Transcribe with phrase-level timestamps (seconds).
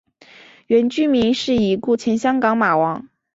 [0.65, 3.07] 原居民是已故前香港马王。